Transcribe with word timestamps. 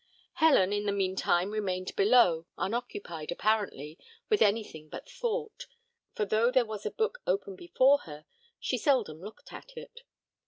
Helen 0.33 0.73
in 0.73 0.87
the 0.87 0.91
mean 0.91 1.15
time 1.15 1.51
remained 1.51 1.95
below, 1.95 2.47
unoccupied, 2.57 3.31
apparently, 3.31 3.99
with 4.29 4.41
anything 4.41 4.89
but 4.89 5.07
thought, 5.07 5.67
for 6.13 6.25
though 6.25 6.49
there 6.49 6.65
was 6.65 6.87
a 6.87 6.89
book 6.89 7.19
open 7.27 7.55
before 7.55 7.99
her, 7.99 8.25
she 8.59 8.79
seldom 8.79 9.21
looked 9.21 9.53
at 9.53 9.77
it. 9.77 9.99